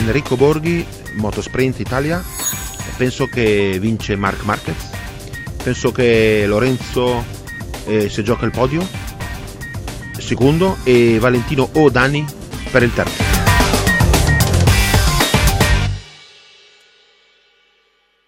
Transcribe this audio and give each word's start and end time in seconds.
Enrico 0.00 0.34
Borghi, 0.36 0.86
Motosprint 1.16 1.78
Italia. 1.78 2.24
Penso 2.96 3.26
che 3.26 3.76
vince 3.78 4.16
Mark 4.16 4.42
Marquez. 4.44 4.88
Penso 5.62 5.92
che 5.92 6.44
Lorenzo 6.46 7.22
eh, 7.86 8.08
si 8.08 8.24
gioca 8.24 8.46
il 8.46 8.50
podio, 8.50 8.86
secondo, 10.18 10.78
e 10.84 11.18
Valentino 11.18 11.68
Odani 11.72 12.24
per 12.70 12.82
il 12.82 12.94
terzo. 12.94 13.39